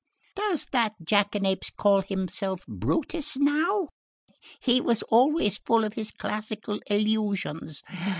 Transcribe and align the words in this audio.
Does 0.35 0.65
the 0.71 0.93
jackanapes 1.03 1.69
call 1.69 2.01
himself 2.01 2.65
Brutus 2.67 3.37
now? 3.37 3.89
He 4.59 4.81
was 4.81 5.03
always 5.09 5.59
full 5.59 5.83
of 5.83 5.93
his 5.93 6.09
classical 6.09 6.79
allusions! 6.89 7.83